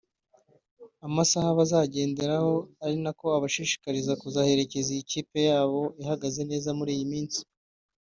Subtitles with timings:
[1.07, 2.53] amasaha bazagenderaho
[2.83, 7.41] ari nako abashishikariza kuzaherekeza iyi kipe yabo ihagaze neza muri iyi minsi